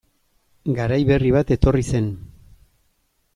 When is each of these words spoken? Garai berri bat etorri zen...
Garai 0.79 0.97
berri 1.09 1.33
bat 1.35 1.53
etorri 1.57 1.85
zen... 1.95 2.09